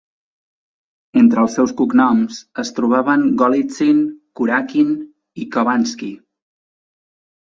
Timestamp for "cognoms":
1.81-2.39